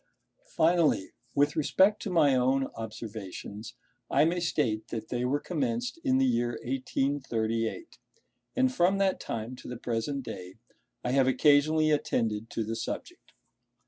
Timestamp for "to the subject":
12.49-13.33